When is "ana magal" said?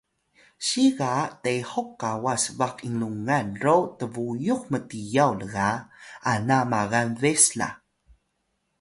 6.33-7.09